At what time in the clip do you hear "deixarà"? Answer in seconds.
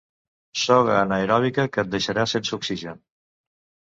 1.97-2.27